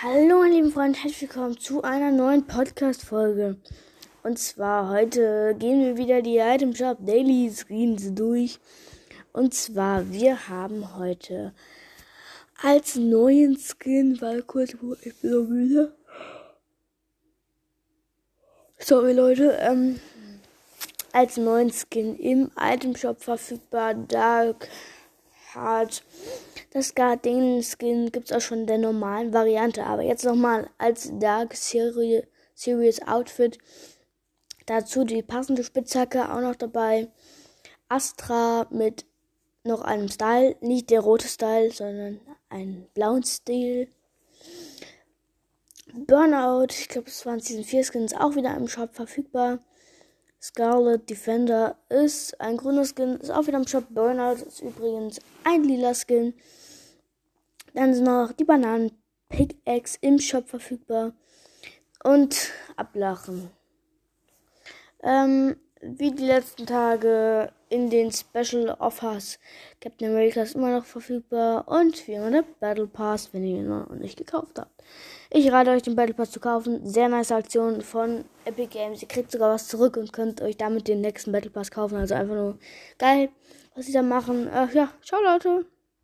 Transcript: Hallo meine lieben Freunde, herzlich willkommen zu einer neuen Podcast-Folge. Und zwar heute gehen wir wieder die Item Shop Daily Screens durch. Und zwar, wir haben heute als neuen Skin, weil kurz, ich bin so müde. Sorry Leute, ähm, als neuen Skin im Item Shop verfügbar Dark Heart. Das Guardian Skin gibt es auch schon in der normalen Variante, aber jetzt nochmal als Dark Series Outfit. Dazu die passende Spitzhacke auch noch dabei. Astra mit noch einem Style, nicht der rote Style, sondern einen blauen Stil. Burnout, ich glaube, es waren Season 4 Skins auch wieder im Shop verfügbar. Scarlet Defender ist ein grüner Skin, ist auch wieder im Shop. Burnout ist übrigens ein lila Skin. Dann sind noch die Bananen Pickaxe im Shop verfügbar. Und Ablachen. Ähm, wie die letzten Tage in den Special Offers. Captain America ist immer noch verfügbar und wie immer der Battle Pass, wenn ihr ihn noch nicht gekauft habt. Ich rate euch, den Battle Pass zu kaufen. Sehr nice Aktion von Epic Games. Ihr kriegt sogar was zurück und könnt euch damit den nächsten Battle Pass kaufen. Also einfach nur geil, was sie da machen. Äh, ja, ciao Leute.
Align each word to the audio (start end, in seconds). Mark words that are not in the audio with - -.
Hallo 0.00 0.38
meine 0.38 0.54
lieben 0.54 0.70
Freunde, 0.70 0.96
herzlich 0.96 1.22
willkommen 1.22 1.58
zu 1.58 1.82
einer 1.82 2.12
neuen 2.12 2.46
Podcast-Folge. 2.46 3.56
Und 4.22 4.38
zwar 4.38 4.90
heute 4.90 5.56
gehen 5.58 5.80
wir 5.80 5.96
wieder 5.96 6.22
die 6.22 6.36
Item 6.36 6.72
Shop 6.72 6.98
Daily 7.00 7.50
Screens 7.50 8.14
durch. 8.14 8.60
Und 9.32 9.54
zwar, 9.54 10.08
wir 10.12 10.48
haben 10.48 10.96
heute 10.96 11.52
als 12.62 12.94
neuen 12.94 13.58
Skin, 13.58 14.20
weil 14.20 14.42
kurz, 14.42 14.76
ich 15.02 15.20
bin 15.20 15.32
so 15.32 15.42
müde. 15.42 15.96
Sorry 18.78 19.14
Leute, 19.14 19.58
ähm, 19.60 19.98
als 21.10 21.38
neuen 21.38 21.72
Skin 21.72 22.16
im 22.16 22.52
Item 22.56 22.94
Shop 22.94 23.20
verfügbar 23.20 23.94
Dark 23.94 24.68
Heart. 25.54 26.02
Das 26.70 26.94
Guardian 26.94 27.62
Skin 27.62 28.12
gibt 28.12 28.30
es 28.30 28.36
auch 28.36 28.40
schon 28.40 28.60
in 28.60 28.66
der 28.66 28.78
normalen 28.78 29.32
Variante, 29.32 29.84
aber 29.84 30.02
jetzt 30.02 30.24
nochmal 30.24 30.68
als 30.78 31.10
Dark 31.18 31.54
Series 31.54 33.02
Outfit. 33.06 33.58
Dazu 34.66 35.04
die 35.04 35.22
passende 35.22 35.64
Spitzhacke 35.64 36.30
auch 36.32 36.40
noch 36.40 36.56
dabei. 36.56 37.08
Astra 37.88 38.66
mit 38.70 39.06
noch 39.64 39.80
einem 39.80 40.08
Style, 40.08 40.56
nicht 40.60 40.90
der 40.90 41.00
rote 41.00 41.26
Style, 41.26 41.70
sondern 41.70 42.20
einen 42.48 42.86
blauen 42.94 43.22
Stil. 43.22 43.88
Burnout, 45.94 46.66
ich 46.70 46.88
glaube, 46.88 47.08
es 47.08 47.24
waren 47.24 47.40
Season 47.40 47.64
4 47.64 47.84
Skins 47.84 48.14
auch 48.14 48.36
wieder 48.36 48.54
im 48.56 48.68
Shop 48.68 48.94
verfügbar. 48.94 49.60
Scarlet 50.40 51.08
Defender 51.10 51.76
ist 51.88 52.40
ein 52.40 52.56
grüner 52.56 52.84
Skin, 52.84 53.16
ist 53.16 53.30
auch 53.30 53.46
wieder 53.46 53.58
im 53.58 53.66
Shop. 53.66 53.86
Burnout 53.90 54.44
ist 54.46 54.60
übrigens 54.60 55.20
ein 55.44 55.64
lila 55.64 55.94
Skin. 55.94 56.34
Dann 57.74 57.94
sind 57.94 58.04
noch 58.04 58.32
die 58.32 58.44
Bananen 58.44 58.92
Pickaxe 59.28 59.98
im 60.00 60.18
Shop 60.18 60.48
verfügbar. 60.48 61.12
Und 62.04 62.52
Ablachen. 62.76 63.50
Ähm, 65.02 65.56
wie 65.80 66.12
die 66.12 66.26
letzten 66.26 66.66
Tage 66.66 67.52
in 67.70 67.90
den 67.90 68.10
Special 68.12 68.76
Offers. 68.78 69.38
Captain 69.80 70.10
America 70.10 70.42
ist 70.42 70.54
immer 70.54 70.70
noch 70.78 70.84
verfügbar 70.84 71.66
und 71.68 72.06
wie 72.06 72.14
immer 72.14 72.30
der 72.30 72.44
Battle 72.60 72.86
Pass, 72.86 73.32
wenn 73.32 73.44
ihr 73.44 73.58
ihn 73.58 73.68
noch 73.68 73.90
nicht 73.90 74.16
gekauft 74.16 74.58
habt. 74.58 74.70
Ich 75.30 75.50
rate 75.52 75.70
euch, 75.70 75.82
den 75.82 75.96
Battle 75.96 76.14
Pass 76.14 76.30
zu 76.30 76.40
kaufen. 76.40 76.86
Sehr 76.86 77.08
nice 77.08 77.32
Aktion 77.32 77.82
von 77.82 78.24
Epic 78.44 78.68
Games. 78.68 79.02
Ihr 79.02 79.08
kriegt 79.08 79.30
sogar 79.30 79.52
was 79.52 79.68
zurück 79.68 79.96
und 79.96 80.12
könnt 80.12 80.40
euch 80.40 80.56
damit 80.56 80.88
den 80.88 81.00
nächsten 81.00 81.32
Battle 81.32 81.50
Pass 81.50 81.70
kaufen. 81.70 81.96
Also 81.96 82.14
einfach 82.14 82.34
nur 82.34 82.58
geil, 82.98 83.28
was 83.74 83.86
sie 83.86 83.92
da 83.92 84.02
machen. 84.02 84.48
Äh, 84.48 84.68
ja, 84.72 84.90
ciao 85.02 85.20
Leute. 85.22 85.66